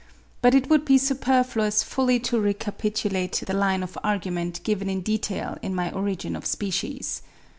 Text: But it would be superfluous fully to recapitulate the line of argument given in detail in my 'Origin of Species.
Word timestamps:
But 0.41 0.55
it 0.55 0.67
would 0.67 0.83
be 0.83 0.97
superfluous 0.97 1.83
fully 1.83 2.19
to 2.21 2.39
recapitulate 2.41 3.43
the 3.45 3.53
line 3.53 3.83
of 3.83 3.99
argument 4.03 4.63
given 4.63 4.89
in 4.89 5.01
detail 5.01 5.59
in 5.61 5.75
my 5.75 5.91
'Origin 5.91 6.35
of 6.35 6.47
Species. 6.47 7.21